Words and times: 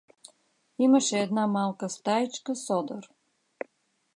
Имаше 0.79 1.19
една 1.19 1.47
малка 1.47 1.89
стаичка 1.89 2.55
с 2.55 2.73
одър. 2.77 3.09